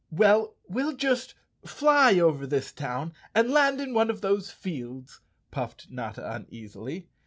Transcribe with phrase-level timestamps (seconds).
[0.09, 5.19] "Well, we'll just fly over this town and land in one of those fields,"
[5.51, 7.07] puffed Notta uneasily.